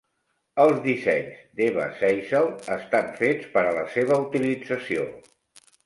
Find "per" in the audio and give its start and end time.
3.55-3.67